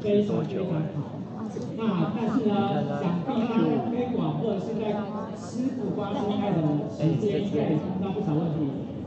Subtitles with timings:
[0.00, 1.18] 非常非常好。
[1.76, 2.52] 那但是呢，
[3.00, 4.92] 想必大家在推广或者是在
[5.36, 6.58] 吃苦瓜生态的
[6.90, 8.58] 时间，应该也碰到不少问题。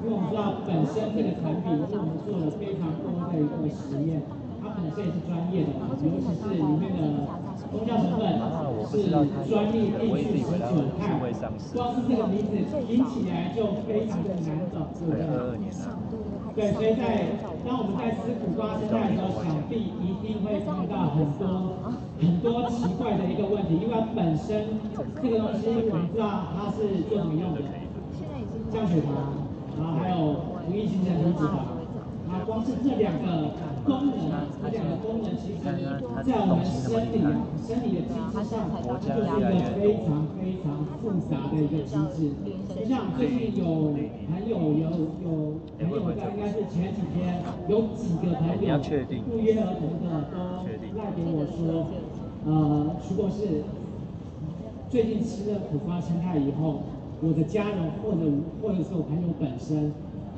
[0.03, 4.23] 因为我们知道本身这个产品是我们做了非常多的一个实验，
[4.61, 5.69] 它本身也是专业的，
[6.01, 7.01] 尤其是里面的。
[7.71, 8.21] 功效成分
[8.91, 9.09] 是
[9.47, 10.99] 专利地区十九肽，
[11.73, 12.51] 光是这个名字
[12.85, 15.21] 听起来就非常的难找，对不对？
[16.53, 21.79] 对，所以在当我们在吃苦瓜生菜的时候，想必一定会碰到很多
[22.19, 24.67] 很多奇怪的一个问题，因为本身
[25.21, 27.61] 这个东西我们知道它是做什么用的，
[28.69, 29.31] 降血糖，
[29.79, 30.17] 然后还有
[30.67, 31.80] 容易形成体脂肪。
[32.31, 33.51] 啊，光是这两个
[33.83, 34.15] 功能，
[34.63, 35.59] 这两个功能其实，
[36.23, 38.71] 在我们生理啊、生理的机制上，
[39.03, 42.31] 就是一个非常非常复杂的一个机制。
[42.71, 43.91] 就像最近有
[44.31, 44.87] 朋友有
[45.19, 48.79] 有朋友在，应该是前几天有几个朋友
[49.27, 50.39] 不约而同的都
[50.95, 51.91] 赖给我说，
[52.47, 53.67] 呃，徐博士，
[54.89, 56.83] 最近吃了苦瓜生态以后，
[57.21, 58.31] 我的家人或者
[58.63, 59.91] 或者是我朋友本身。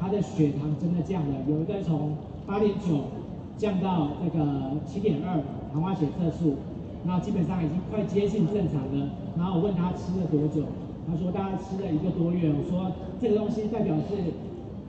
[0.04, 2.12] 他的血糖真的降了，有一个从
[2.46, 3.08] 八点九
[3.58, 4.44] 降到这个
[4.86, 5.40] 七点二，
[5.72, 6.56] 糖化血色素，
[7.06, 9.08] 那基本上已经快接近正常了。
[9.38, 10.68] 然后我问他吃了多久，
[11.08, 12.52] 他说大概吃了一个多月。
[12.52, 14.36] 我说这个东西代表是，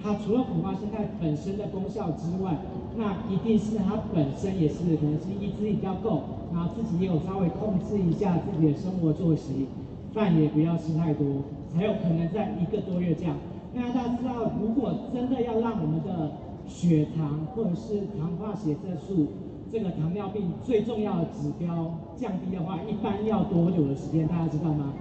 [0.02, 2.58] 它除了苦瓜生态本身的功效之外，
[2.96, 9.68] 那一定是它本身也是可能是意志力比较够，然后自己也有稍微控制一下自己的生活作息，
[10.12, 11.24] 饭也不要吃太多，
[11.72, 13.36] 才有可能在一个多月降。
[13.74, 16.30] 那大家知道，如果真的要让我们的
[16.66, 19.26] 血糖或者是糖化血色素
[19.72, 24.28] 这个糖尿病最重要的指标降低的话，一般要多久的时间？
[24.28, 24.94] 大家知道吗？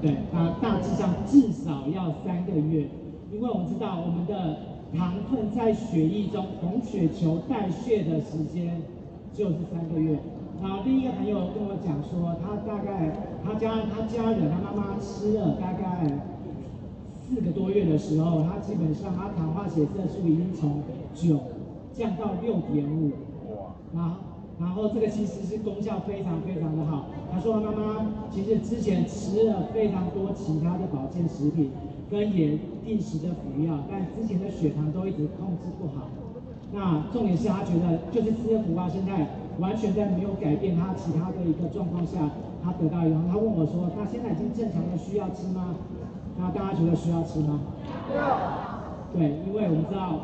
[0.00, 2.88] 对，大大致上至少要三个月，
[3.30, 4.60] 因为我们知道我们的
[4.96, 8.80] 糖分在血液中红血球代谢的时间
[9.34, 10.18] 就是三个月。
[10.62, 13.12] 然后另一个朋友跟我讲说，他大概
[13.44, 16.18] 他家他家人他妈妈吃了大概。
[17.28, 20.82] 四个多月的时候，他基本上他糖化血色素已经从
[21.14, 21.38] 九
[21.92, 23.10] 降到六点五，
[23.54, 24.16] 哇然后
[24.58, 27.06] 然后这个其实是功效非常非常的好。
[27.30, 31.70] 他说妈妈其实之前吃了非常多其他的保健食品，
[32.10, 36.08] 跟也定时的服药，但之前的血糖都一直控制不好。
[36.72, 39.28] 那重点是他觉得就是吃了苦瓜生态，
[39.58, 42.30] 完全在没有改变他其他的一个状况下，
[42.64, 45.76] 他得到以后，他问我说，那现在已经正常的需要吃吗？
[46.38, 47.60] 那大家觉得需要吃吗？
[49.12, 50.20] 对，因为我们知道，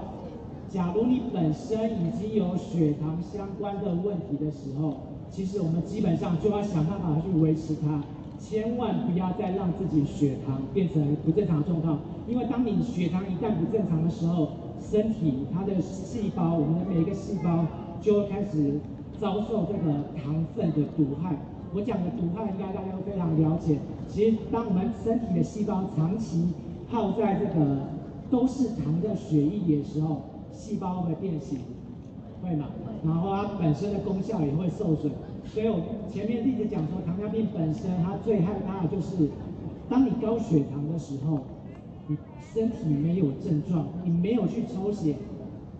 [0.71, 4.95] 假如你本身已经有血糖相关的问题的时候，
[5.31, 8.03] 其实我们基本上就要想办法去维持它，
[8.39, 11.99] 千万不要再让自己血糖变成不正常的状况。
[12.29, 14.49] 因为当你血糖一旦不正常的时候，
[14.81, 17.65] 身体它的细胞，我们的每一个细胞
[18.01, 18.79] 就会开始
[19.19, 21.37] 遭受这个糖分的毒害。
[21.75, 23.79] 我讲的毒害应该大家都非常了解。
[24.09, 26.51] 其实，当我们身体的细胞长期
[26.89, 27.79] 泡在这个
[28.31, 31.59] 都是糖的血液里的时候，细胞会变形，
[32.41, 32.67] 会吗？
[33.05, 35.11] 然后它本身的功效也会受损。
[35.47, 35.81] 所以我
[36.11, 39.29] 前面一直讲说，糖尿病本身它最害怕的就是，
[39.89, 41.41] 当你高血糖的时候，
[42.07, 42.17] 你
[42.53, 45.17] 身体没有症状，你没有去抽血，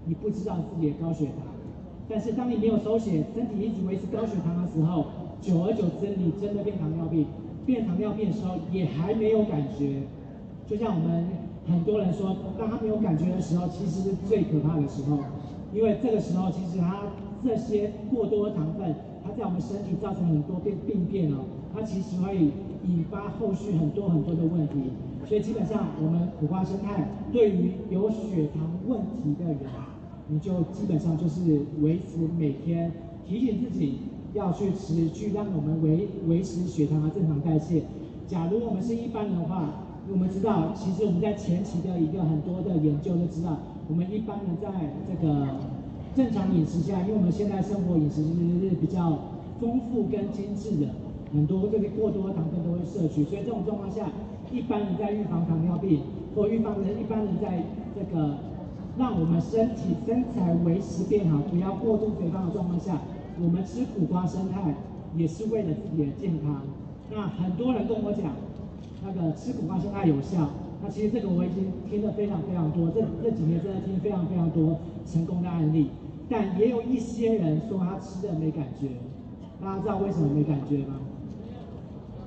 [0.07, 1.55] 你不知道自己的高血糖。
[2.09, 5.07] 但是当你没有抽血，身体一直维持高血糖的时候，
[5.45, 7.27] 久而久之，你真的变糖尿病，
[7.67, 10.01] 变糖尿病的时候也还没有感觉。
[10.67, 11.29] 就像我们
[11.69, 15.19] 很多人说，当他没有感觉的时候，其实是最可怕的时候，
[15.75, 17.03] 因为这个时候其实它
[17.45, 21.45] 这些过多的糖分，它在我们身体造成很多变病变哦，
[21.75, 22.35] 它其实会
[22.89, 24.93] 引发后续很多很多的问题。
[25.29, 29.61] 所以基本上，我们苦瓜生态对于有血糖问题的人，
[30.29, 32.91] 你就基本上就是维持每天
[33.29, 33.99] 提醒自己。
[34.35, 37.85] 要去吃，去让我们维维持血糖的正常代谢。
[38.27, 43.57] 假如我们是一般的话，我们知道，其实我们在前期的一个很多的研究都知道，
[43.87, 45.47] 我们一般人在这个
[46.17, 49.17] 正常饮食下，因为我们现在生活饮食其实是比较
[49.61, 50.91] 丰富跟精致的，
[51.33, 54.11] 很多这个过多的糖分都会摄取，所以这种状况下，
[54.51, 56.01] 一般人在预防糖尿病
[56.35, 57.63] 或预防人一般人在
[57.95, 58.35] 这个
[58.99, 63.01] 让我们身体身材维持变好，不要过度肥胖的状况下。
[63.41, 64.75] 我们吃苦瓜生态
[65.17, 66.63] 也是为了自己的健康。
[67.11, 68.33] 那很多人跟我讲，
[69.05, 70.51] 那个吃苦瓜生态有效。
[70.83, 75.91] 那其实这个我已经听了非常非常多，这这几年真的听非常非常多成功的案例。
[76.29, 78.89] 但也有一些人说他吃的没感觉。
[79.61, 81.01] 大家知道为什么没感觉吗？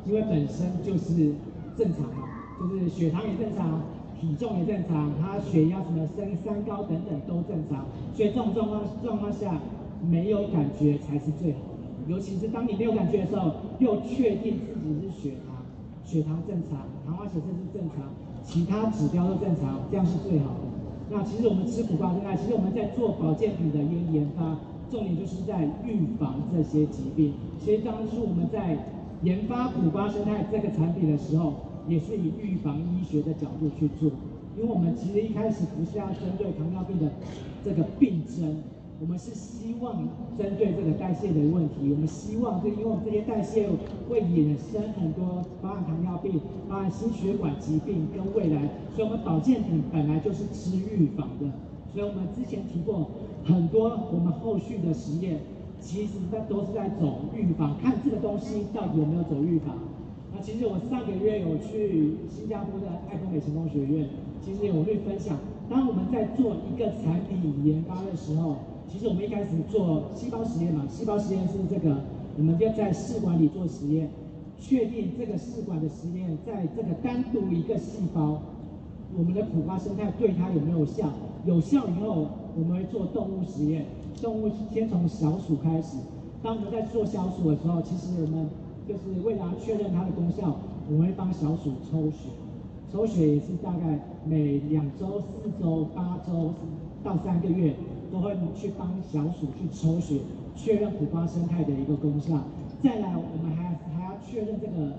[0.06, 1.34] 因为本身就是
[1.78, 2.28] 正常嘛，
[2.60, 3.82] 就是血糖也正常，
[4.20, 9.60] 体重也正常，他血压什么升三高等等都正常，所以这种状况状况下
[10.10, 11.88] 没有感觉才是最好的。
[12.08, 15.66] 尤其是当你没有感觉的时候，又确定自己是血糖
[16.06, 18.06] 血糖正常，糖化血色是正常，
[18.44, 20.62] 其他指标都正常，这样是最好的。
[21.10, 24.58] 那其实我们吃苦瓜生态，其实我们在做保健品的研研发，
[24.90, 27.34] 重点就是在预防这些疾病。
[27.60, 28.78] 其实当初我们在
[29.24, 31.54] 研发苦瓜生态这个产品的时候，
[31.88, 34.12] 也是以预防医学的角度去做，
[34.58, 37.12] 因为我们其实一开始不是要针对糖尿病的
[37.66, 38.58] 这个病症，
[39.00, 39.96] 我们是希望
[40.40, 43.70] 针对这个代谢的问题，我们希望就因为我们这些代谢
[44.10, 51.46] 会衍生很多，包含糖尿病、包含心血管疾病跟未来，所以我们保健品本来就是吃预防的，
[51.94, 53.08] 所以我们之前提过
[53.46, 55.42] 很多我们后续的实验，
[55.80, 59.76] 其实它都是在走预防，看这个东西到底有没有走预防。
[60.34, 64.10] 那其实我上个月有去新加坡的爱康美成功学院，
[64.44, 65.38] 其实有去分享。
[65.70, 68.56] 当我们在做一个产品研发的时候，
[68.90, 71.98] 其实我们一开始做细胞实验嘛，细胞实验是这个，
[72.38, 74.10] 我们要在试管里做实验，
[74.60, 78.42] 确定这个试管的实验在这个单独一个细胞，
[79.18, 81.10] 我们的苦瓜生态对它有没有效？
[81.46, 83.86] 有效以后，我们会做动物实验，
[84.22, 85.98] 动物先从小鼠开始。
[86.42, 88.48] 当我们在做小鼠的时候，其实我们
[88.88, 90.56] 就是为了确认它的功效，
[90.90, 92.30] 我们会帮小鼠抽血，
[92.92, 96.54] 抽血也是大概每两周、四周、八周
[97.04, 97.74] 到三个月
[98.12, 100.22] 都会去帮小鼠去抽血，
[100.56, 102.44] 确认苦瓜生态的一个功效。
[102.84, 104.94] 再来，我们还还要确认这个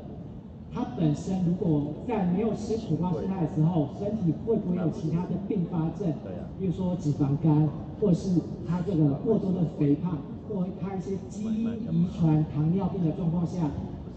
[0.73, 6.13] 它本身如果在没有吃苦瓜生态的时候，身体会不会有其他的并发症，
[6.59, 7.69] 比如说脂肪肝，
[8.01, 10.19] 或者是它这个过多的肥胖。
[10.49, 13.71] 或它一些基因遗传糖尿病的状况下，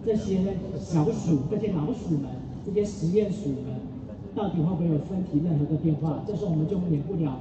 [0.06, 2.30] 这些小鼠、这些老鼠们、
[2.66, 3.82] 这些实验鼠们，
[4.34, 6.24] 到底会不会有身体任何的变化？
[6.26, 7.38] 这时候我们就免不了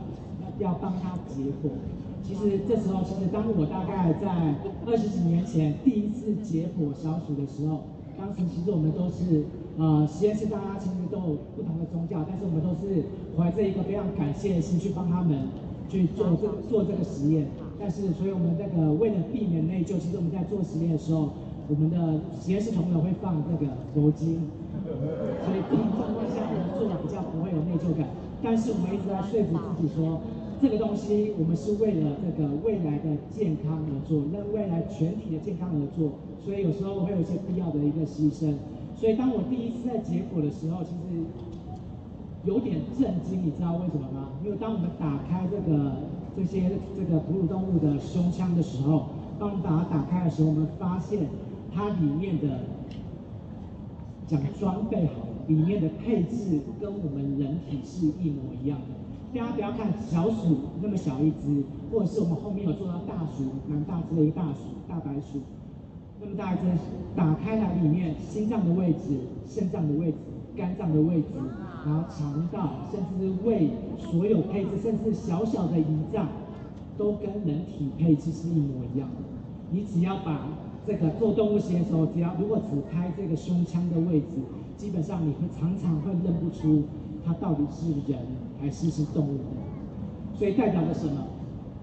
[0.60, 1.70] 要帮他解剖。
[2.22, 4.54] 其实这时候，其实当我大概在
[4.86, 7.80] 二十几年前第一次解剖小鼠的时候，
[8.16, 9.44] 当时其实我们都是
[9.78, 13.02] 呃实验室大家其实都有不同的宗教，但是我们都是
[13.36, 15.48] 怀着一个非常感谢的心去帮他们
[15.88, 17.48] 去做这做这个实验。
[17.80, 21.30] 但是，所以我们那个为了避免内疚，其实我们在做实验的时候，
[21.66, 24.44] 我们的实验室同仁会放这个佛经，
[24.84, 28.06] 所以这种状况下我们做的比较不会有内疚感。
[28.44, 30.20] 但是我们一直在说服自己说，
[30.60, 36.12] 这个东西我们是为了这个未来的健康而做，为未来全体的健康而做，
[36.44, 38.54] 所以有时候会有一些必要的一个牺牲。
[38.96, 41.24] 所以当我第一次在解剖的时候，其实
[42.44, 44.30] 有点震惊，你知道为什么吗？
[44.44, 45.92] 因为当我们打开这个。
[46.36, 49.06] 这些这个哺乳动物的胸腔的时候，
[49.38, 51.26] 当我们把它打开的时候，我们发现
[51.74, 52.60] 它里面的
[54.28, 58.99] 讲装备好，里面的配置跟我们人体是一模一样的。
[59.32, 65.40] 大家不要看小鼠那么小一只，或者是我们后面有做到大鼠，蛮大只的一个大鼠，大白鼠，
[66.20, 66.62] 那么大一只，
[67.14, 70.18] 打开来里面心脏的位置、肾脏的位置、
[70.56, 71.28] 肝脏的位置。
[71.82, 76.28] 然后肠道，甚至是胃，所有配置，甚至小小的胰脏，
[76.98, 79.24] 都跟人体配置是一模一样的。
[79.70, 80.46] 你只要把
[80.86, 84.26] 这个做动物实验的时候，只要如果只开这个胸腔的位置，
[84.76, 86.82] 基本上你会常常会认不出
[87.24, 88.20] 它到底是人
[88.60, 89.44] 还是是动物的。
[90.38, 91.24] 所以代表着什么？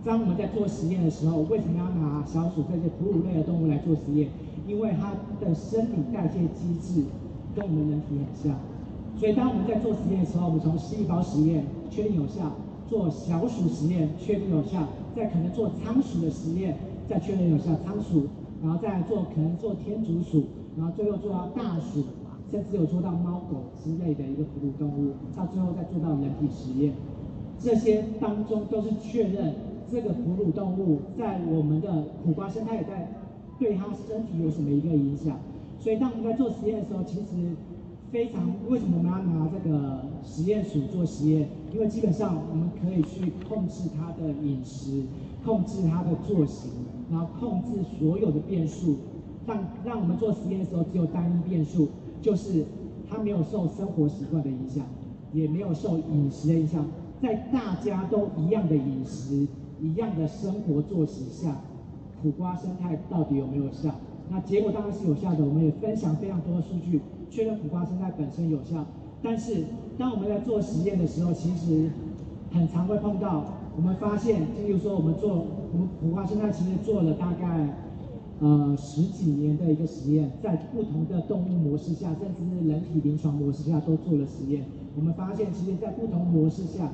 [0.05, 4.29] 当我们在做实验的时候，为什么要拿小鼠这些哺乳类的动物来做实验？
[4.67, 7.03] 因为它的生理代谢机制
[7.55, 8.57] 跟我们人体很像。
[9.19, 12.51] 所以，当我们在做实验的时候，我们从细胞实验确定有效，
[12.88, 16.77] 做小鼠实验确定有效，再可能做仓鼠的实验
[17.10, 18.27] 再确认有效，仓鼠，
[18.62, 20.46] 然后再做可能做天竺鼠，
[20.77, 22.03] 然后最后做到大鼠，
[22.51, 26.94] 甚至有做到猫狗之类的一个哺乳动物，到最后再做到人体实验，
[27.60, 29.56] 这些当中都是确认
[29.92, 33.12] 这个哺乳动物在我们的苦瓜生态也在
[33.60, 35.38] 对它身体有什么一个影响。
[35.80, 37.56] 所以，当我们在做实验的时候，其实。
[38.10, 41.50] 非常，为什么我们要拿这个实验鼠做实验？
[41.74, 45.04] 因为基本上我们可以去控制它的饮食，
[45.44, 46.70] 控制它的作息，
[47.12, 48.96] 然后控制所有的变数，
[49.46, 51.89] 让让我们做实验的时候只有单一变数，
[52.21, 52.65] 就是
[53.09, 54.83] 它没有受生活习惯的影响，
[55.33, 56.86] 也没有受饮食的影响，
[57.21, 59.47] 在大家都一样的饮食、
[59.81, 61.55] 一样的生活作息下，
[62.21, 63.95] 苦瓜生态到底有没有效？
[64.29, 67.00] 那结果当然是有效的，我们也分享非常多的数据。
[67.29, 68.86] 确认苦瓜生态本身有效，
[69.21, 69.65] 但是
[69.97, 71.89] 当我们在做实验的时候，其实
[72.51, 73.43] 很常会碰到，
[73.75, 77.67] 我们发现，就比如说我们做我们苦瓜生态其实做了大概
[78.39, 84.63] 呃十几年的一个实验，在不同的动物模式下，甚至是人体临床模式下都做了实验，
[84.96, 86.91] 我们发现其实在不同模式下，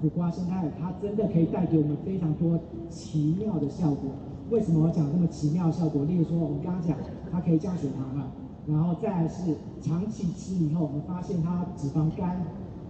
[0.00, 2.58] 苦瓜生态它真的可以带给我们非常多
[2.88, 4.10] 奇妙的效果。
[4.50, 6.04] 为什么我讲这么奇妙的效果？
[6.04, 6.96] 例如说，我们刚刚讲
[7.32, 8.26] 它可以降血糖嘛，
[8.68, 12.44] 然后再是长期吃以后，我们发现它脂肪肝。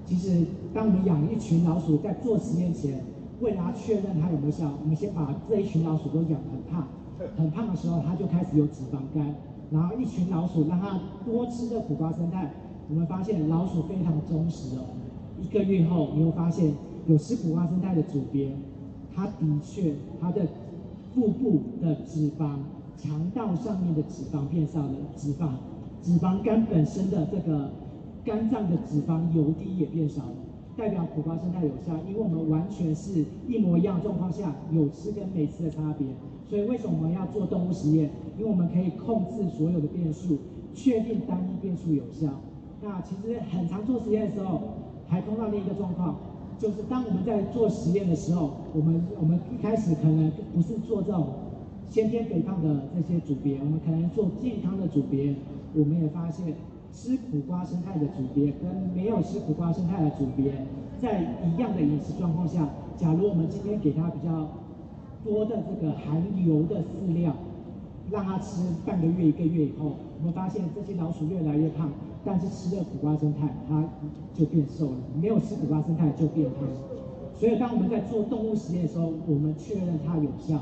[0.05, 0.45] 其实
[0.75, 3.01] 当我们养一群老鼠在做实验前，
[3.41, 6.89] 为了要确认它有没有效，我们先把这一群老鼠都养很胖，
[7.37, 9.35] 很胖的时候它就开始有脂肪肝。
[9.71, 12.53] 然后一群老鼠让它多吃的苦瓜生态，
[12.89, 14.85] 我们发现老鼠非常忠实哦。
[15.41, 16.73] 一个月后，你会发现
[17.07, 18.53] 有吃苦瓜生态的组别，
[19.15, 20.47] 它的确它的
[21.13, 22.59] 腹部的脂肪、
[22.97, 25.49] 肠道上面的脂肪变少了，脂肪
[26.03, 27.71] 脂肪肝本身的这个
[28.25, 30.37] 肝脏的脂肪油滴也变少了，
[30.77, 36.07] 代表苦瓜胜肽有效，因为我们完全是一模一样状况下有吃跟没吃的差别。
[36.49, 38.11] 所以为什么我们要做动物实验？
[38.39, 40.39] 因为我们可以控制所有的变数，
[40.75, 42.29] 确定单一变数有效。
[42.83, 44.61] 那其实很常做实验的时候，
[45.09, 46.17] 还碰到另一个状况，
[46.59, 51.29] 就是当我们在做实验的时候，我们我们一开始可能不是做这种
[51.89, 55.35] 先天肥胖的这些组别，我们可能做健康的组别。
[55.77, 56.55] 我们也发现，
[56.95, 60.53] 吃苦瓜生态的组别跟没有吃苦瓜生态的组别，
[61.03, 64.49] 在一样的饮食状况下，假如我们今天给他比较
[65.25, 67.35] 多的这个含油的饲料，
[68.11, 71.91] 让它吃半个月、一个月以后，我们发现这些老鼠越来越胖，
[72.25, 73.85] 但是吃了苦瓜生态，它
[74.33, 76.69] 就变瘦了；没有吃苦瓜生态就变胖。
[77.37, 80.61] 所以当我们在做动物实验的时候，我们确认它有效，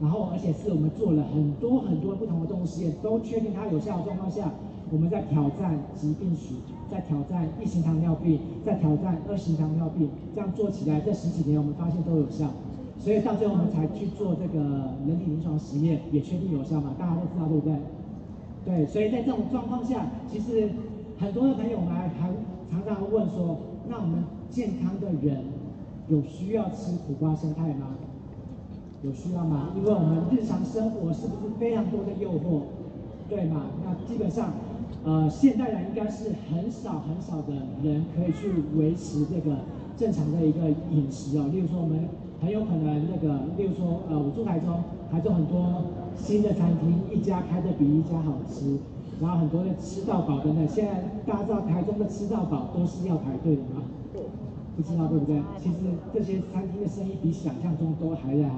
[0.00, 4.52] 然后而且是我们做了很多很多不同的动物实验，都确定它有效的状况下，
[4.90, 6.54] 我们在挑战疾病史，
[6.90, 12.48] 在挑战一型糖尿病，在挑战二型糖尿病，这样做起来这十几年我们发现都有效。
[12.98, 14.58] 所以到最后我们才去做这个
[15.06, 16.94] 人体临床实验，也确定有效嘛？
[16.98, 17.76] 大家都知道对不对？
[18.64, 20.70] 对，所以在这种状况下，其实
[21.18, 22.08] 很多的朋友们还
[22.70, 25.44] 常常问说，那我们健康的人
[26.08, 27.88] 有需要吃苦瓜胜肽吗？
[29.02, 29.70] 有需要吗？
[29.76, 32.62] 因为我们日常生活是不是非常多的诱惑，
[33.28, 33.66] 对吗？
[33.84, 34.52] 那基本上，
[35.04, 39.56] 呃，现代人应该是很少很少的人可以去维持这个
[39.96, 41.48] 正常的一个饮食哦。
[41.52, 42.08] 例如说我们。
[42.38, 48.76] 很有可能那个，例如说，呃，我住台中，台中很多新的餐厅，一家开的比一家好吃，
[49.22, 50.68] 然后很多的吃到饱等等。
[50.68, 53.80] 现在大家知道台中的吃到饱都是要排队的吗？
[54.76, 55.40] 不知道对不对？
[55.58, 55.76] 其实
[56.12, 58.50] 这些餐厅的生意比想象中都还要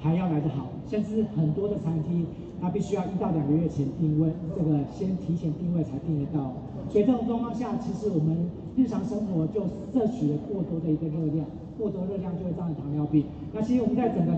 [0.00, 2.26] 还要来得好，甚至很多的餐厅，
[2.60, 6.52] 它必须要一到两个月前定位，这个先提前定位才订得到。
[6.90, 11.46] 所以这种状况下，其实我们日常生活就摄取了过多的一个热量。
[11.78, 13.26] 过多热量就会造成糖尿病。
[13.52, 14.32] 那其实我们在整个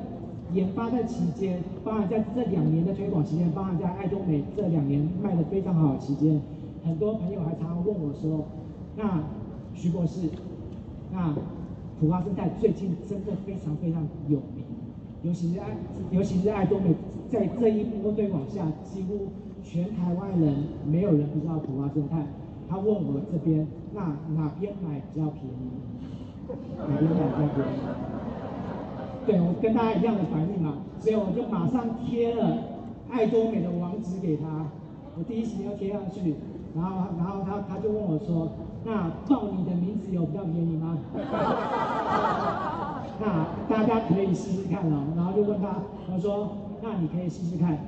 [0.53, 6.41] 研发的期间，包含在这两年的推广期间，包含在爱多美这两年卖得非常好的期间，
[6.85, 8.45] 很多朋友还常常问我说
[8.99, 9.23] ：“那
[9.73, 10.29] 徐博士，
[11.13, 11.33] 那
[12.01, 14.65] 普华生态最近真的非常非常有名，
[15.23, 15.77] 尤其是爱，
[16.11, 16.95] 尤其是爱多美
[17.29, 19.29] 在这一波推广下，几乎
[19.63, 20.55] 全台湾人
[20.87, 22.27] 没有人不知道苦瓜胜肽。
[22.69, 24.01] 他问我这边，那
[24.37, 25.71] 哪边买比较便宜？”
[26.79, 27.71] 哪边买比较便宜？
[29.27, 32.59] 对，我跟大家一样的反应嘛，所以我就马上贴了
[33.11, 34.67] 爱多美的网址给他，
[35.19, 36.37] 我第一时间贴上去，
[36.75, 38.49] 然后然后他他就问我说，
[38.85, 40.97] 那报你的名字有比较便宜吗？
[43.21, 45.83] 那大家可以试试看哦，然后就问他，
[46.13, 46.51] 我说，
[46.83, 47.79] 那你可以试试看，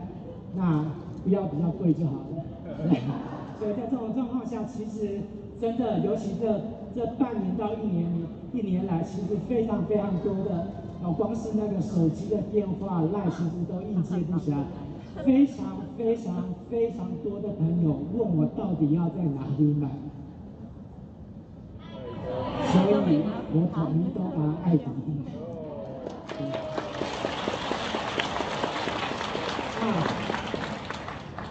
[0.56, 0.84] 那
[1.24, 2.44] 不要比较贵就好了。
[3.58, 5.20] 所以在这种状况下，其实
[5.60, 6.60] 真的，尤其这
[6.94, 8.24] 这半年到一年里。
[8.52, 10.66] 一年来，其实非常非常多的，
[11.04, 14.56] 哦，光是那个手机的电话、赖，其实都应接不暇，
[15.24, 19.88] 非常非常非常多的朋友问我到底要在哪里买，
[22.70, 23.22] 所以
[23.52, 24.84] 我统一都把爱读。
[29.80, 29.82] 啊，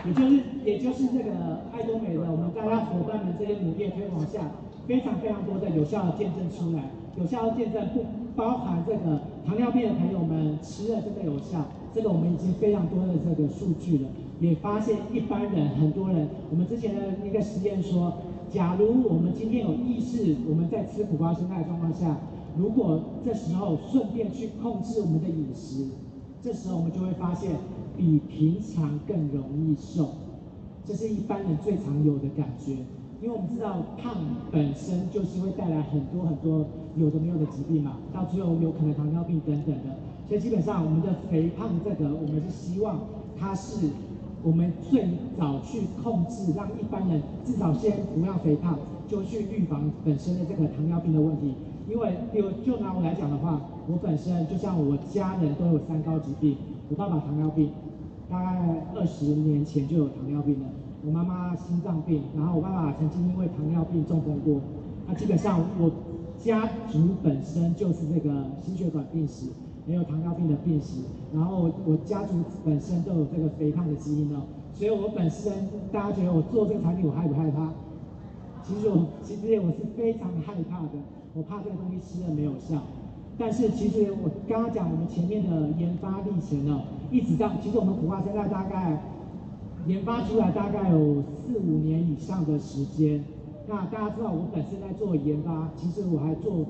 [0.06, 0.30] 也就是
[0.64, 1.32] 也就是这个
[1.74, 4.40] 爱多美的，我们大家伙伴们这些努力推广下。
[4.88, 8.04] 非常非常多的有效的见证出来，有效的见证不
[8.36, 14.10] 包含这个糖尿病的朋友们吃了真的有效，这个我们已经非常多的这个数据了，
[14.40, 18.18] 也发现一般人很多人，我们之前的一个实验说，
[18.52, 22.18] 假如我们今天有意识我们在吃苦瓜胜肽的状况下，
[22.58, 25.86] 如果这时候顺便去控制我们的饮食，
[26.42, 27.52] 这时候我们就会发现
[27.96, 30.10] 比平常更容易瘦，
[30.84, 32.78] 这是一般人最常有的感觉。
[33.22, 34.16] 因为我们知道胖
[34.50, 36.66] 本身就是会带来很多很多
[36.96, 39.96] 有的没有的疾病嘛，到最后有可能糖尿病等等的，
[40.28, 43.00] 所以基本上我们的肥胖这个，我们是希望
[43.38, 43.90] 它是
[44.44, 45.06] 我们最
[45.38, 48.78] 早去控制，让一般人至少先不要肥胖，
[49.08, 51.54] 就去预防本身的这个糖尿病的问题。
[51.90, 56.56] 因为就就拿我来讲的话，我本身就像我家人都有三高疾病，
[56.90, 57.72] 我爸爸糖尿病，
[58.30, 60.68] 大概二十年前就有糖尿病了。
[61.04, 64.62] 我妈妈心脏病，然后我爸爸曾经因为糖尿病中风过。
[65.08, 65.90] 那基本上我
[66.38, 69.48] 家族本身就是这个心血管病史，
[69.90, 71.02] 没有糖尿病的病史。
[71.34, 75.52] 然后我家族本身都有这个肥胖的基因哦，所以我本身
[75.92, 77.74] 大家觉得我做这个产品我害不害怕？
[78.64, 81.02] 其实我其实我是非常害怕的，
[81.34, 82.84] 我怕这个东西吃了没有效。
[83.40, 89.02] 但是其实我刚刚讲我们前面的研发历程哦，一直到其实我们苦瓜生态大概。
[89.88, 93.24] 研发出来大概有四五年以上的时间。
[93.66, 96.66] 那大家知道我本身在做研发，其实我还做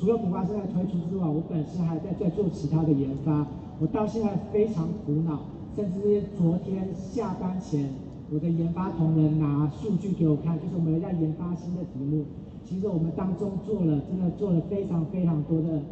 [0.00, 3.46] 除了苦瓜生态推出之外，我本身还在在做其他的研发。
[3.78, 5.40] 我到现在非常苦恼，
[5.76, 7.90] 甚至昨天下班前，
[8.32, 12.24] 我的研发同仁拿数据给我看，就是我们在研发新的题目。
[12.64, 15.82] 其实我们当中做了真的做了非常非常多的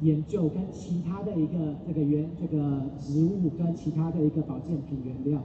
[0.00, 5.38] 研究，跟其他的一个这个原这个植物跟其他的一个保健品原料。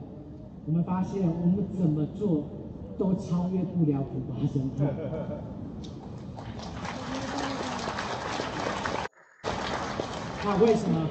[0.64, 2.44] 我们发现，我们怎么做
[2.96, 4.90] 都超越不了苦瓜生态。
[10.46, 11.08] 那为什么？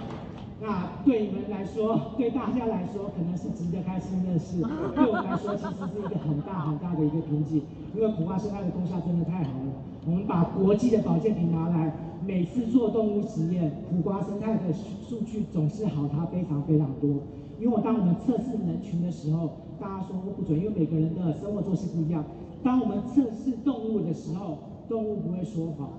[0.62, 4.62] 那对你们来说，对大家来说，可能是值得开心的事。
[4.96, 7.62] 对我们来说，其实是一个很大很大的一个瓶颈，
[7.94, 9.76] 因为苦瓜生态的功效真的太好了。
[10.08, 11.94] 我们把国际的保健品拿来，
[12.26, 17.10] 每次做动物实验，苦瓜生态的数据总是好它非常非常多。
[17.60, 22.24] 因为我当我们测试人群的时候，大家说不准，因为每个人的生活作息不一样。
[22.64, 25.90] 当我们测试动物的时候，动物不会说谎，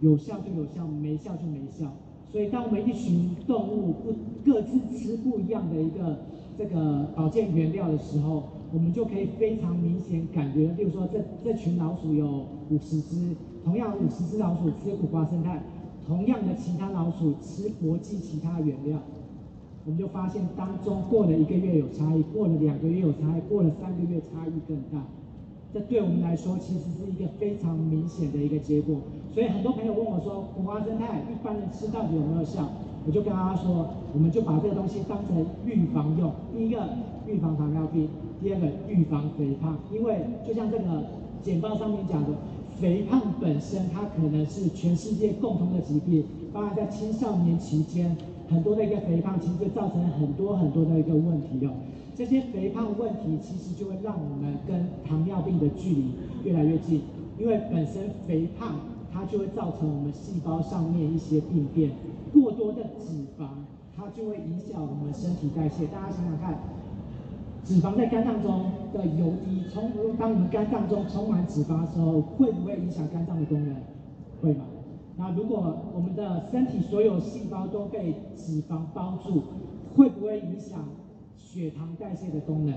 [0.00, 1.86] 有效就有效，没效就没效。
[2.32, 6.20] 所以当我们一群动物不各自吃不一样的一个
[6.56, 15.62] 这个保健原料的时候，我们就可以非常明显感觉，例如说这这群老鼠有五十只，同样五十只老鼠吃苦瓜生态，
[16.06, 18.98] 同样的其他老鼠吃国际其他原料。
[19.84, 25.04] 我们就发现当中过了一个月有差异，过了两个月有差异，过了三个月差异更大。
[25.72, 28.96] 这对我们来说其实是一个非常明显的一个结果。
[29.32, 32.68] 所以很多朋友问我说，苦瓜生态一般人吃到底有没有效？
[33.06, 36.30] 我就跟大家说，我们就把这个东西当成预防用。
[36.54, 36.86] 第一个
[37.26, 38.08] 预防糖尿病，
[38.42, 39.78] 第二个预防肥胖。
[39.90, 40.84] 因为就像这个
[41.42, 42.28] 简报上面讲的，
[42.78, 48.14] 肥胖本身它可能是全世界共同的疾病，当然在青少年期间。
[48.50, 51.70] 很多的一个肥胖，其实造成很多很多的一个问题哦。
[52.14, 56.12] 这些肥胖问题，其实就会让我们跟糖尿病的距离
[56.44, 57.02] 越来越近，
[57.38, 58.76] 因为本身肥胖
[59.12, 61.90] 它就会造成我们细胞上面一些病变。
[62.32, 63.46] 过多的脂肪，
[63.96, 65.86] 它就会影响我们身体代谢。
[65.86, 66.58] 大家想想看，
[67.64, 73.74] 脂肪在肝脏中的游离，充当我们肝脏中充满脂肪的时候，会不会影响肝脏的功能？
[74.42, 74.64] 会吗？
[75.16, 79.42] 那如果我们的身体所有细胞都被脂肪包住，
[79.94, 80.80] 会不会影响
[81.42, 82.74] 血糖代谢的功能？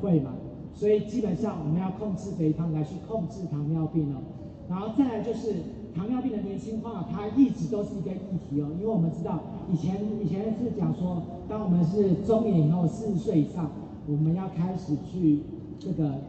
[0.00, 0.32] 会吗？
[0.74, 4.20] 所以基本上我们要控制肥胖来去控制糖尿病哦。
[4.68, 5.54] 然后再来就是
[5.94, 8.68] 糖尿病的年轻化，它一直都是一个议题哦。
[8.78, 9.40] 因为我们知道
[9.72, 13.70] 以前以前是讲说，当我们是中年以后四十岁以上，
[14.06, 15.40] 我们要开始去
[15.80, 16.20] 这个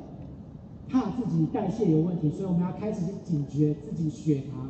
[0.89, 4.68] 怕自己代谢有问题，所以我们要开始去警觉自己血糖。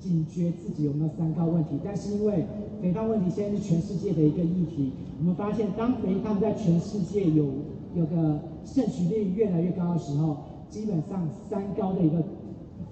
[0.00, 2.46] 警觉自己有没有三高问题，但是因为
[2.80, 7.46] 肥胖问题现在是全世界的一个议题，我们发现当肥胖在全世界有
[7.94, 10.36] 有个盛行率越来越高的时候，
[10.68, 12.22] 基本上三高的一个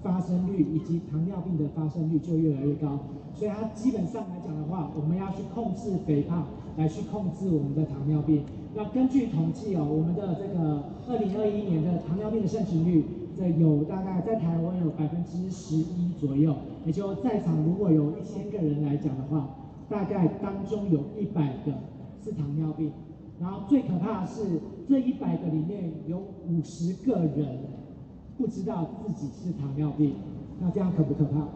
[0.03, 2.99] 发生率以及糖尿病的发生率就越来越高，
[3.33, 6.45] 所以它基本上来讲的话，我们要去控制肥胖，
[6.77, 8.43] 来去控制我们的糖尿病。
[8.75, 13.05] 那根据统计哦，我们的这个二零二一年的糖尿病的盛行率。
[13.37, 19.55] 这有大概在台湾有百分之十一左右，也就在场如果有一千个人来讲的话，
[19.87, 21.71] 大概当中有一百个
[22.23, 22.91] 是糖尿病，
[23.39, 27.59] 然后最可怕的是这一百个里面有五十个人
[28.37, 30.15] 不知道自己是糖尿病，
[30.59, 31.47] 那这样可不可怕？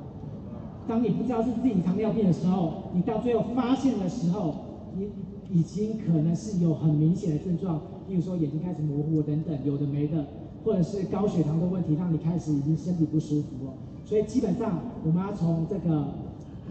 [0.88, 4.54] 当你不知道是自己糖尿病的时候，你到最后发现的时候，
[4.96, 5.10] 你
[5.50, 10.26] 已经可能是有很明显的症状，例如说眼睛开始模糊等等，有的没的。
[10.64, 13.74] 或者是高血糖的问题，让你开始已经身体不舒服了。
[14.06, 16.06] 所以基本上我们要从这个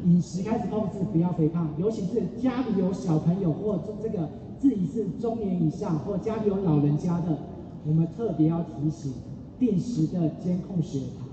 [0.04, 1.70] 饮食开始控制，不要肥胖。
[1.78, 7.38] 尤其是家里有小朋友，或这个自己是中年以上，或家里有老人家的，
[7.86, 9.12] 我们特别要提醒，
[9.58, 11.26] 定时的监控血糖。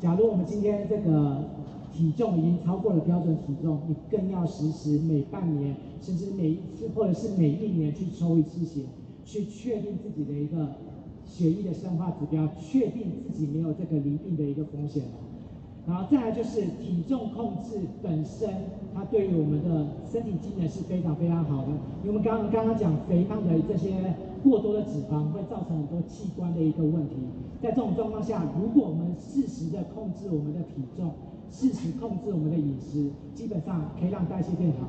[0.00, 1.44] 假如我们今天这个
[1.92, 8.82] 体重已经超过了标准体重，你更要实时每半年，甚至每一次或者是每一年去抽一次血。
[9.22, 10.74] 去确定自己的一个
[11.30, 15.04] 血液的生化指标，确定自己没有这个罹病的一个风险。
[15.86, 18.50] 然后再来就是体重控制本身，
[18.94, 21.68] 它对于我们的身体机能是非常非常好的。
[22.02, 27.16] 因为我们刚刚刚刚讲肥胖的这些过多的脂肪会造成很多器官的一个问题。
[27.62, 31.12] 在这种状况下，如果我们适时的控制我们的体重，
[31.50, 34.86] 适时控制我们的饮食，基本上可以让代谢变好，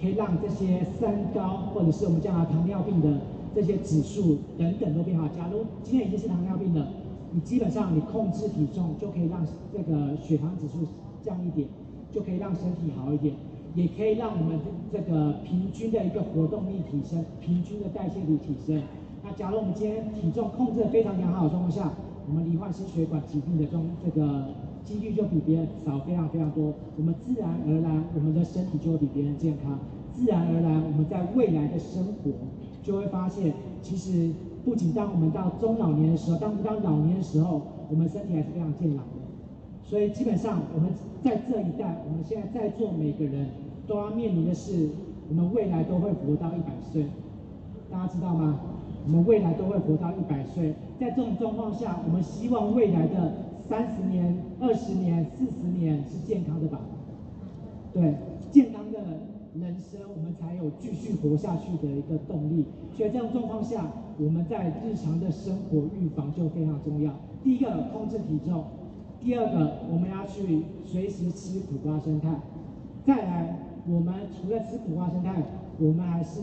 [0.00, 3.20] 可以让这些三高或者是我们将来糖尿病的
[3.54, 5.28] 这些指数等等都变化。
[5.28, 6.88] 假如今天已经是糖尿病了。
[7.32, 10.84] 你基本上你控制体重就可以让这个血糖指数
[11.22, 11.68] 降一点，
[12.10, 13.36] 就可以让身体好一点，
[13.76, 14.58] 也可以让我们
[14.92, 18.82] 这个平均的一个活动力提升，平均的代谢率提升。
[19.22, 21.92] 那假如我们今天体重控制得非常良好的状况下，
[22.26, 24.46] 我们罹患心血管疾病的中这个
[24.82, 26.74] 几率就比别人少非常非常多。
[26.96, 29.78] 我们自然而然我们的身体就会比别人健康，
[30.12, 32.32] 自然而然我们在未来的生活
[32.90, 34.32] 就会发现其实。
[34.62, 39.22] 不仅当我们到中老年的时候，当我们到老年的时候，我们身体还是非常健朗的。
[39.82, 40.90] 所以基本上，我们
[41.24, 43.48] 在这一代，我们现在在座每个人
[43.86, 44.90] 都要面临的是，
[45.30, 47.06] 我们未来都会活到一百岁。
[47.90, 48.60] 大家知道吗？
[49.06, 50.74] 我们未来都会活到一百岁。
[51.00, 53.32] 在这种状况下，我们希望未来的
[53.66, 56.78] 三十年、二十年、四十年是健康的吧？
[57.94, 58.14] 对，
[58.50, 58.89] 健康
[59.54, 62.64] 人生，我们才有继续活下去的一个动力。
[62.96, 67.12] 所以这种状况下，我们在日常的生活预防就非常重要。
[67.42, 68.62] 第一个，控制体重；
[69.20, 72.40] 第二个，我们要去随时吃苦瓜生肽。
[73.04, 73.58] 再来，
[73.88, 75.42] 我们除了吃苦瓜生肽，
[75.78, 76.40] 我们还是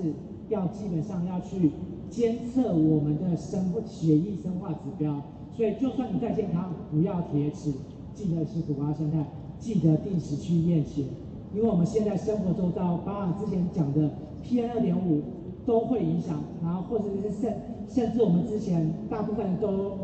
[0.50, 1.72] 要基本上要去
[2.10, 5.22] 监测我们的生血液生化指标。
[5.56, 7.72] 所以，就算你再健康，不要铁齿，
[8.14, 9.26] 记得吃苦瓜生肽，
[9.60, 11.06] 记得定时去验血。
[11.54, 14.10] 因为我们现在生活周遭，包含之前讲的
[14.44, 15.22] PM 二点五。
[15.68, 17.54] 都会影响，然后或者是甚
[17.90, 19.98] 甚至我们之前大部分都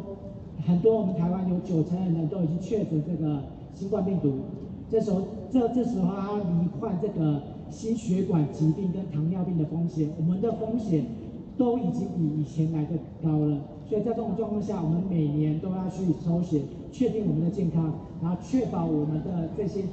[0.68, 3.40] 很多，我们台湾有九成的人都已经确诊这个
[3.74, 4.34] 新冠病毒，
[4.90, 11.06] 这时候这这时候他罹患这个心血管疾病跟糖尿病的风险，我们的风险
[11.58, 19.84] 都已经比以前来的高了，所以在这种状况下，我们每年都要去抽血，确定我们的健康，然后确保我们的这些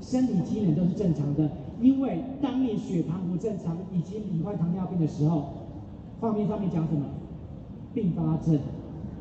[0.00, 1.50] 生理机能都是正常的。
[1.80, 5.44] 因为当你血糖不正常，以及罹患糖尿病的时候，
[6.20, 7.06] 画面上面讲什么？
[7.94, 8.58] 并发症，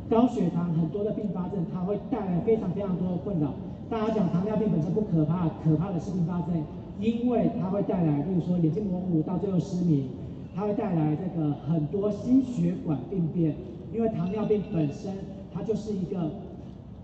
[0.09, 3.53] 高血糖很多的并发症，它会带来非常非常多的困扰。
[3.89, 6.63] 大家讲糖尿病本身不可怕，可怕的是并发症，
[6.99, 10.09] 因为它会带来，比如说眼睛模糊到最后失明，
[10.55, 13.55] 它会带来这个很多心血管病变。
[13.93, 15.13] 因为糖尿病本身
[15.53, 16.29] 它就是一个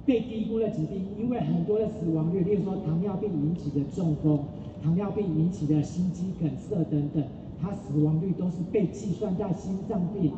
[0.06, 4.40] 被低估的疾病，因为很多的死亡率，例如说糖尿病引起的中风。
[4.84, 7.24] 糖尿病引起的心肌梗塞等等，
[7.62, 10.34] 它死亡率都是被计算在心脏病、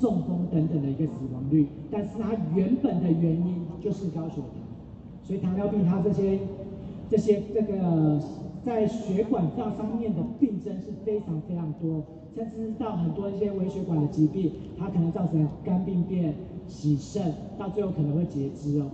[0.00, 4.62] 中风等等的一个死亡率，但是它原本的原因就是高血糖，
[5.24, 6.38] 所以糖尿病它这些
[7.10, 8.22] 这些这个
[8.64, 12.04] 在血管上方面的病症是非常非常多，
[12.36, 16.32] 甚至到很多一些微血管的疾病，它可能造成肝病变、
[16.68, 18.86] 洗肾，到最后可能会截肢哦。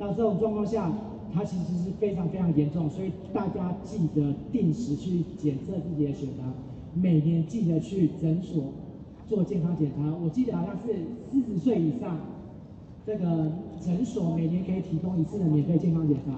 [0.00, 0.90] 到这种状况下。
[1.32, 6.52] 它其实是非常非常严重，所以大家记得定时去检测自己的血糖，
[6.92, 8.64] 每年记得去诊所
[9.28, 10.12] 做健康检查。
[10.20, 10.92] 我记得好像是
[11.30, 12.18] 四十岁以上，
[13.06, 16.32] 这个诊所每年可以提供一次的免费健康检查，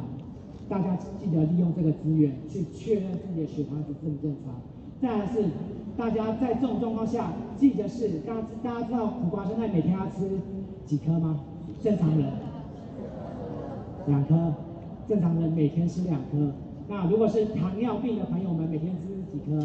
[0.68, 4.52] 大家记得利用这个资源去确认自己的血糖是正不正常。
[5.00, 5.42] 再来是
[5.96, 10.28] 大家在这种状况下，记得是大家大家知道苦瓜现在每天要吃
[10.84, 11.40] 几颗吗？
[11.82, 12.30] 正常人
[14.06, 14.54] 两颗。
[15.08, 16.52] 正常人每天吃两颗，
[16.88, 19.60] 那如果是糖尿病的朋友们，每天吃几颗？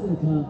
[0.00, 0.44] 四颗，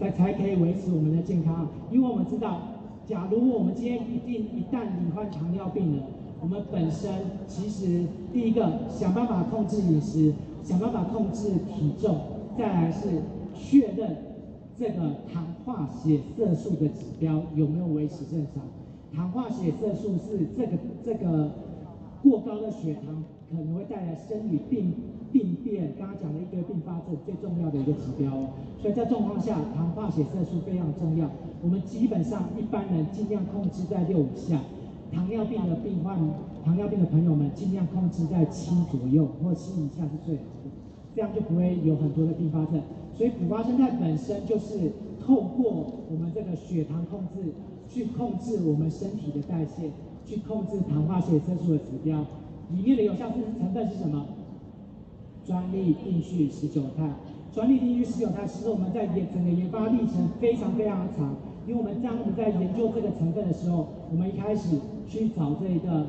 [0.00, 1.68] 才才可以维持我们的健康。
[1.90, 2.60] 因为我们知道，
[3.06, 6.02] 假如我们今天一定一旦罹患糖尿病了，
[6.40, 7.12] 我们本身
[7.46, 10.32] 其实第一个想办法控制饮食，
[10.64, 12.20] 想办法控制体重，
[12.56, 13.20] 再来是
[13.54, 14.16] 确认
[14.78, 18.62] 这个糖化血色素的指标有没有维持正常。
[19.14, 20.72] 糖化血色素是这个
[21.04, 21.50] 这个。
[22.22, 24.92] 过高的血糖可能会带来生理病
[25.32, 28.48] 病变，刚刚讲的一堆并发症最重要的一个指标哦。
[28.80, 31.30] 所以在状况下，糖化血色素非常重要。
[31.62, 34.60] 我们基本上一般人尽量控制在六以下，
[35.12, 36.18] 糖尿病的病患、
[36.64, 40.70] 糖尿病的朋友们尽量控制在七左右或七以下是最好的，
[41.14, 42.80] 这样就不会有很多的并发症。
[43.16, 47.52] 所以苦瓜胜肽本身就是透过我们这个血糖控制，
[47.88, 49.90] 去控制我们身体的代谢。
[50.30, 52.20] 去控制糖化血色素的指标，
[52.70, 54.24] 里面的有效成分是什么？
[55.44, 57.10] 专利定序十九肽。
[57.52, 61.34] 专利定序十九肽，其实我们在研整个研发历程非常非常长，
[61.66, 66.06] 因为我们当我们在研究这个成分的时候，我们一开始去找这一个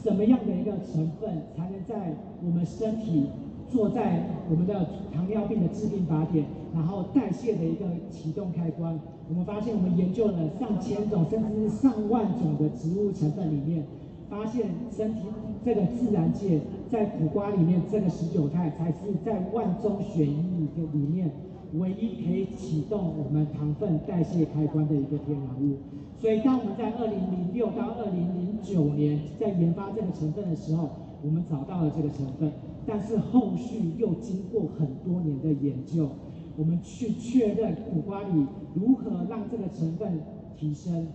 [0.00, 3.26] 什么样的一个成分，才能在我们身体
[3.68, 8.96] 做在我们的糖尿病的致病靶点，然后代谢的一个启动开关。
[9.28, 13.84] 我们发现，我们研究了上千种甚至是上万种的植物成分里面，
[14.30, 15.20] 发现身体
[15.64, 16.60] 这个自然界
[16.90, 21.30] 在苦瓜里面这个十九肽才是在万中选一的里面。
[21.74, 25.76] 唯一可以启动我们糖分代谢开关的一个天然物，
[26.20, 30.88] 所以当我们在二零零六到二零零九年在研发这个成分的时候，
[31.24, 32.52] 我们找到了这个成分，
[32.86, 36.08] 但是后续又经过很多年的研究，
[36.56, 40.20] 我们去确认苦瓜里如何让这个成分
[40.56, 41.08] 提升，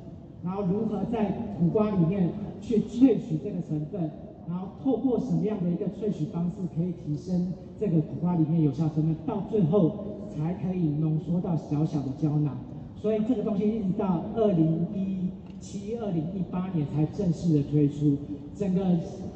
[0.44, 2.30] 然后如何在苦瓜里面
[2.62, 4.10] 去萃取这个成分。
[4.48, 9.92] 然后透过什么样的一个萃取方式可以提升这个苦瓜里面有效成分，到最后
[10.30, 12.58] 才可以浓缩到小小的胶囊。
[12.96, 18.18] 所以这个东西一直到二零一七、二零一八年才正式的推出。
[18.56, 18.84] 整个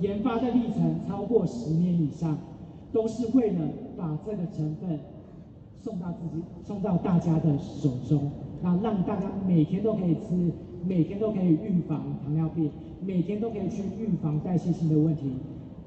[0.01, 2.37] 研发的历程超过十年以上，
[2.91, 3.61] 都是为了
[3.95, 4.99] 把这个成分
[5.85, 8.31] 送到自己、送到大家的手中，
[8.63, 10.51] 那让大家每天都可以吃，
[10.83, 12.71] 每天都可以预防糖尿病。
[13.01, 15.33] 每天都可以去预防代谢性的问题。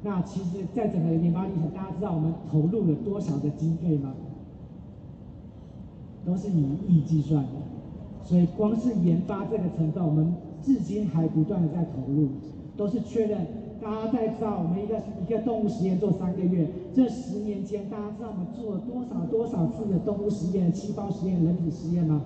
[0.04, 4.14] 那其实，在整个研发历程，大家知道我们投入了多少的经费吗？
[6.24, 7.50] 都是以亿计算的。
[8.22, 10.32] 所以，光是研发这个成分，我们
[10.62, 12.28] 至今还不断的在投入，
[12.76, 13.44] 都是确认。
[13.80, 22.22] 大家在知道我们一个一个动物实验做三个月，这十年间，大家知道我们做了多少多少次的动物实验、细胞实验、人体实验吗？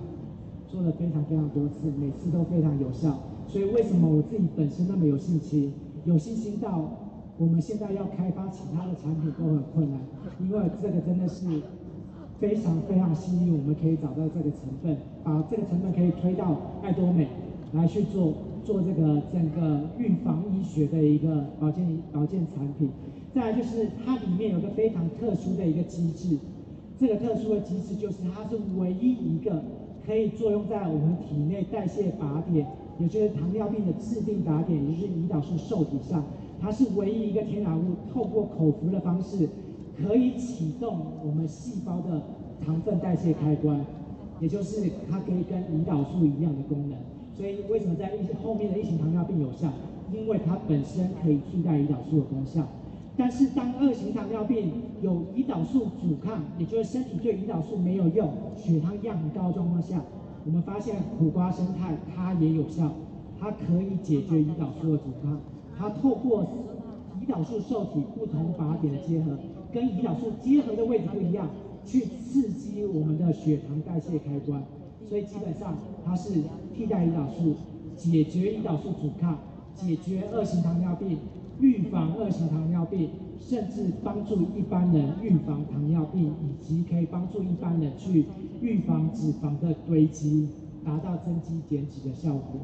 [0.67, 3.15] 做了非常非常多次，每次都非常有效。
[3.47, 5.71] 所以为什么我自己本身那么有信心？
[6.05, 6.89] 有信心到
[7.37, 9.99] 我们现在要开发其他的产品都很困难，
[10.41, 11.45] 因为这个真的是
[12.39, 17.27] 非常非常幸运，我们可以找到这个成分，把这个成分可以推到爱多美
[17.73, 18.33] 来去做
[18.65, 22.89] 做这个整个预防医学的一个保健保健产品。
[23.33, 26.37] 再来就是它里面有个非常特殊的一个机制，
[26.99, 29.63] 这个特殊的机制就是它是唯一一个
[30.05, 32.67] 可以作用在我们体内代谢靶点。
[32.99, 36.23] 也就是糖尿病的致病靶点，也就是胰岛素受体上，
[36.61, 39.49] 它是唯一一个天然物，透过口服的方式，
[39.97, 42.21] 可以启动我们细胞的
[42.63, 43.83] 糖分代谢开关，
[44.39, 46.99] 也就是它可以跟胰岛素一样的功能。
[47.35, 49.69] 所以为什么在一后面的一型糖尿病有效？
[50.11, 52.67] 因为它本身可以替代胰岛素的功效。
[53.15, 60.01] 但是当二型糖尿病有胰岛素阻抗，也就是身体对胰岛素没有用，血糖一样很高的状况下。
[60.45, 62.91] 我们发现苦瓜生态它也有效，
[63.39, 65.39] 它可以解决胰岛素的阻抗。
[65.77, 66.45] 它透过
[67.21, 69.37] 胰岛素受体不同靶点的结合，
[69.71, 71.47] 跟胰岛素结合的位置不一样，
[71.85, 74.61] 去刺激我们的血糖代谢开关。
[75.07, 76.41] 所以基本上它是
[76.75, 77.55] 替代胰岛素，
[77.95, 79.37] 解决胰岛素阻抗，
[79.75, 81.17] 解决二型糖尿病。
[81.59, 88.25] 预防二型糖尿病，甚至帮助一般人预防糖尿病，以及可以帮助一般人去
[88.59, 90.49] 预防脂肪的堆积，
[90.83, 92.59] 达到增肌减脂的效果。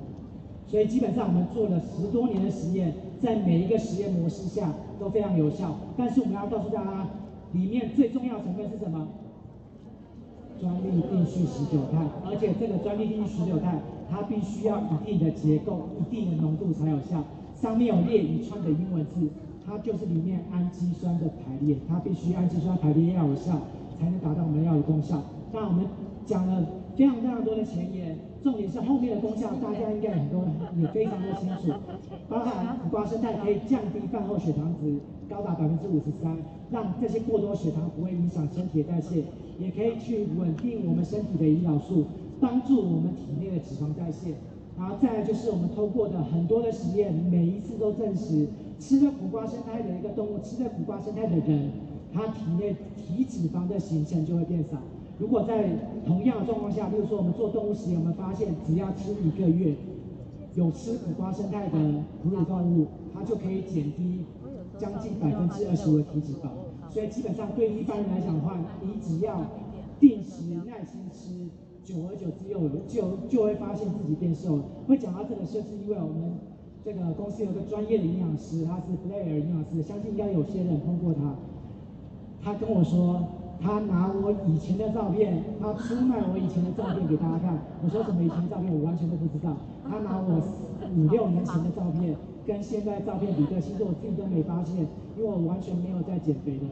[0.65, 5.75] 所以基本上我们做了十多年的实验，在每一个实验模式下都非常有效。
[5.95, 7.07] 但是我们要告诉大家，
[7.53, 9.07] 里面最重要的成分是什么？
[10.61, 17.23] 专利定序十九肽，而且这个专利定序十九肽，它必须要一定的结构、一定的浓度才有效。
[17.55, 19.29] 上面有列一串的英文字，
[19.65, 23.59] 它就是里面氨基酸的排列，它必须氨基酸排列要有效，
[23.99, 25.21] 才能达到我们要的功效。
[25.51, 25.85] 那我们
[26.25, 26.63] 讲了
[26.99, 30.43] 非常非常多的前沿，重点是后面的功效，大家应该很多
[30.75, 31.71] 也非常的清楚，
[32.27, 36.35] 包含苦瓜生态可以降低饭后血糖值高达百分之五十三，
[36.69, 39.23] 让这些过多血糖不会影响身体的代谢，
[39.57, 42.03] 也可以去稳定我们身体的胰岛素，
[42.41, 44.33] 帮助我们体内的脂肪代谢。
[44.77, 48.45] 然后再来就是我们通过的很多的实验，每一次都证实，
[48.77, 51.71] 吃了苦瓜生态的一个动物，吃了苦瓜生态的人，
[52.13, 54.77] 他体内体脂肪的形成就会变少。
[55.19, 55.69] 如果在
[56.05, 59.75] 同样的状况下，比如说我们做动物实验，我们发现只要吃一个月，
[60.55, 61.77] 有吃苦瓜生态的
[62.23, 64.25] 哺乳动物，它就可以减低
[64.77, 66.47] 将近百分之二十五的体脂肪。
[66.89, 69.45] 所以基本上对一般人来讲的话，你只要
[69.99, 71.49] 定时耐心吃。
[71.81, 74.63] 久而久之，又就就会发现自己变瘦了。
[74.87, 76.37] 会讲到这个，就是因为我们
[76.85, 81.33] 这个公司有个专业的营养师，他是 Blair 营养师，相信应该有些人通过他。
[82.43, 83.23] 他跟我说，
[83.61, 87.59] 他拿我以前的照片，他出卖我以前的照片给大家看。
[87.83, 89.57] 我说什么以前照片，我完全都不知道。
[89.83, 90.41] 他拿我
[90.95, 92.15] 五六年前的照片
[92.47, 96.65] 跟现在照片比对，其实我自己都没发现，因为我完全没有在减肥的。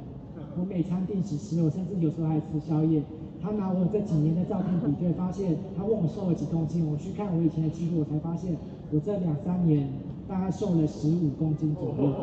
[0.57, 3.03] 我每餐定时吃，我甚至有时候还吃宵夜。
[3.43, 8.55] 他拿我这几年的照片比对，发现他问我瘦了几公斤，我去看我以前的记录，我才发现
[8.91, 9.87] 我这两三年
[10.27, 12.13] 大概瘦了十五公斤左右。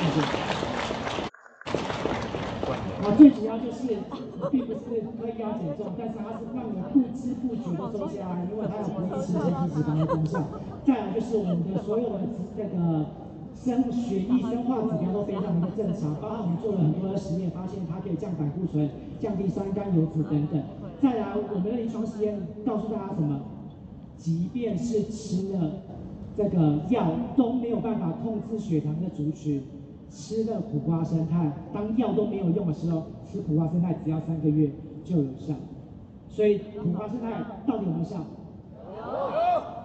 [0.00, 0.93] 谢谢。
[3.04, 4.00] 啊，最主要就是
[4.50, 10.42] 并不是刻意要减重，但是它是让你不知不觉的瘦下来，因为它有不抑制身体脂肪的功效。
[10.86, 12.20] 再来就是我们的所有的
[12.56, 13.04] 这个
[13.54, 18.88] 生血液生化指标都非常的正常，包括我们做了很多的实验，发现它可以降胆固醇、
[19.20, 20.62] 降低三甘油脂等等。
[21.02, 23.38] 再来，我们的临床实验告诉大家什么？
[24.16, 25.82] 即便是吃了
[26.38, 29.62] 这个药都没有办法控制血糖的族群。
[30.10, 34.70] 吃了苦瓜生态，当药都没有用的时候，吃苦瓜生态只要三个月
[35.04, 35.54] 就有效。
[36.28, 38.16] 所以苦瓜生态到底有没有效？
[38.16, 38.24] 有。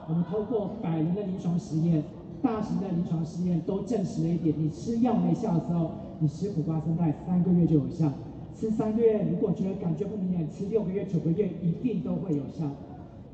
[0.08, 2.04] 我们透过百人的临床实验、
[2.42, 8.12] 大型的临床实验都证实了一点：你吃药没效的时候，你吃苦瓜生态三个月就有效。
[8.56, 12.66] 吃三个月如果觉得感觉不明显，吃六个月、九个月一定都会有效。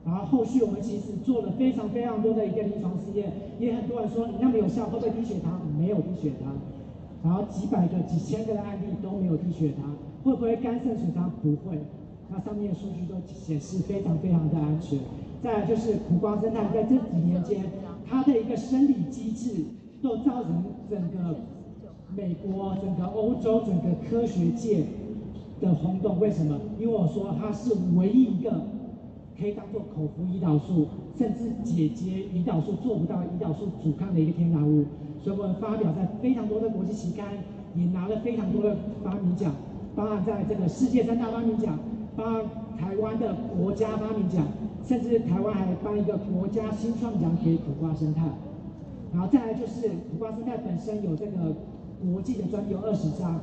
[0.06, 5.60] 然后后续我们其实做了非常非常多的一个临床试验，也很多人说你那么有效，会不会低血糖？
[5.80, 6.54] 没有低血糖。
[7.24, 11.32] 然后几百个、几千个的案例都没有低血糖，会不会肝肾损伤？
[11.42, 11.80] 不会。
[12.30, 15.00] 那上面的数据都显示非常非常的安全。
[15.42, 17.64] 再来就是苦瓜生态，在这几年间，
[18.08, 19.64] 它的一个生理机制
[20.04, 21.36] 都造成整个
[22.16, 24.84] 美国、整个欧洲、整个科学界
[25.60, 26.20] 的轰动。
[26.20, 26.60] 为什么？
[26.80, 28.52] 因为我说它是唯一一个
[29.40, 34.86] 可以当做口服胰岛素，甚至解决胰岛素做不到胰岛素阻抗的一个天然物。
[35.24, 37.26] 所以我们发表在非常多的国际期刊，
[37.76, 39.54] 也拿了非常多的发明奖，
[39.96, 41.78] 包含在这个世界三大发明奖，
[42.16, 42.44] 包含
[42.78, 44.46] 台湾的国家发明奖，
[44.86, 48.24] 甚至台湾还颁一个国家新创奖给苦瓜生态。
[49.14, 51.56] 然后再来就是苦瓜生态本身有这个
[52.04, 53.40] 国际的专利有二十张，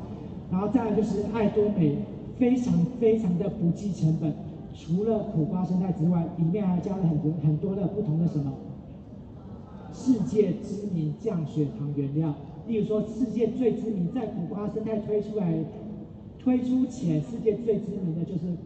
[0.51, 1.97] 然后再来就是爱多美
[2.39, 4.33] 非常非常的不计成本，
[4.75, 8.53] 除了苦瓜生态之外，里面还加了很多很多的不同的什么？
[9.93, 12.35] 世界知名降血糖原料，
[12.67, 15.53] 例如说世界最知名，在苦瓜生态推出来
[16.39, 18.57] 推出前，世界最知名的就是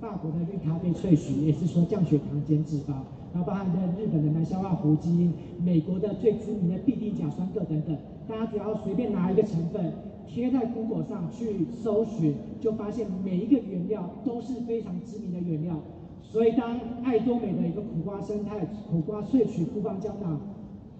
[0.00, 2.94] 法国的绿咖啡萃取，也是说降血糖减脂肪，
[3.32, 5.32] 然后包含的日本的难消化糊精，
[5.64, 7.96] 美国的最知名的必定甲酸铬等等，
[8.28, 9.92] 大家只要随便拿一个成分
[10.26, 15.76] 贴在 Google 上去搜寻，就发现每一个原料都是非常知名的原料。
[16.22, 20.40] 所以当爱多美的一个苦瓜生态苦瓜萃取复方胶囊。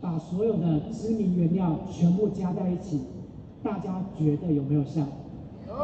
[0.02, 3.02] 把所有的知名原料全部加在一起，
[3.62, 5.00] 大家觉得有没有效？
[5.68, 5.74] 有。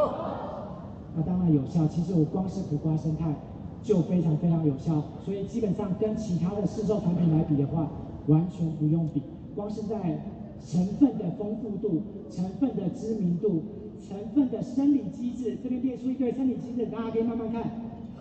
[1.15, 1.87] 那当然有效。
[1.87, 3.33] 其实我光是苦瓜生态
[3.81, 7.89] 就非常非常有效，所以基本上跟其他的市售产品来比的话，
[8.27, 9.23] 完全不用比。
[9.55, 10.21] 光是在
[10.65, 13.63] 成分的丰富度、成分的知名度、
[14.07, 17.63] 成分的生理机制，这边列出一堆生理机制，大家可以慢慢看，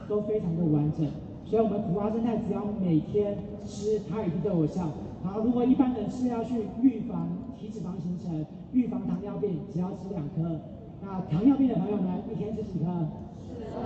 [0.08, 1.06] 都非常的完整。
[1.45, 4.89] 所以，我们苦瓜生态只要每天吃，它一定都有效。
[5.23, 10.60] 然后，如果一般人是要去预防体脂肪形成、预防糖尿病，只要吃两颗。
[11.02, 12.86] 那糖尿病的朋友们，一天吃几颗？
[13.47, 13.78] 四颗。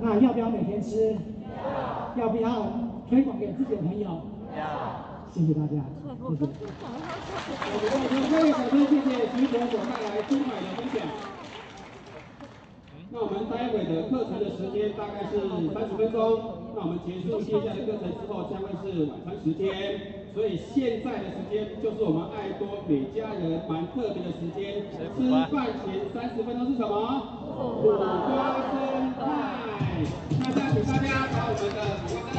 [0.00, 1.16] 那要不要每天吃？
[2.16, 2.24] 要。
[2.24, 2.66] 要不要
[3.08, 4.08] 推广给自己的朋友？
[4.56, 5.09] 要。
[5.32, 5.78] 谢谢大家，
[6.28, 6.42] 谢谢。
[7.70, 7.78] 我
[8.10, 11.06] 们各位小朋友，谢谢徐总所带来精彩的分享。
[13.12, 15.38] 那我们待会的课程的时间大概是
[15.72, 16.74] 三十分钟。
[16.74, 20.26] 那我们结束接下来的课程之后，将会是晚餐时间。
[20.34, 24.82] 所以现在的时间就是我们爱多美家人蛮特别的时间。
[24.90, 27.38] 吃饭前三十分钟是什么？
[27.54, 29.22] 苦瓜生态。
[30.38, 32.29] 那再请大家把我们的。